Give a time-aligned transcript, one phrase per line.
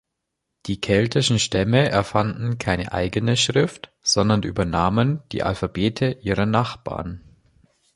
[0.65, 7.21] Die keltischen Stämme erfanden keine eigene Schrift, sondern übernahmen die Alphabete ihrer Nachbarn.